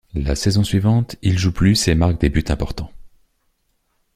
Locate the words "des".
2.19-2.29